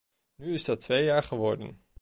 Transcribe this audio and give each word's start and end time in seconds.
Nu 0.35 0.53
is 0.53 0.63
dat 0.63 0.79
twee 0.79 1.03
jaar 1.03 1.23
geworden. 1.23 1.83